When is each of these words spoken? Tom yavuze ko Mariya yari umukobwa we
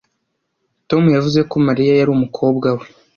Tom 0.89 1.03
yavuze 1.15 1.39
ko 1.49 1.55
Mariya 1.67 1.93
yari 1.95 2.11
umukobwa 2.13 2.67
we 2.77 2.85